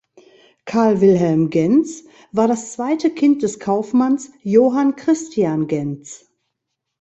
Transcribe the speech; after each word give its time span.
Karl 0.65 0.99
Wilhelm 0.99 1.51
Gentz 1.51 2.05
war 2.31 2.47
das 2.47 2.73
zweite 2.73 3.11
Kind 3.13 3.43
des 3.43 3.59
Kaufmanns 3.59 4.31
Johann 4.41 4.95
Christian 4.95 5.67
Gentz. 5.67 6.27